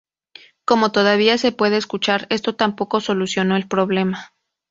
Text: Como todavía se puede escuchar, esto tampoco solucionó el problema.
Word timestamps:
Como 0.65 0.91
todavía 0.91 1.37
se 1.37 1.51
puede 1.51 1.77
escuchar, 1.77 2.25
esto 2.31 2.55
tampoco 2.55 3.01
solucionó 3.01 3.55
el 3.55 3.67
problema. 3.67 4.31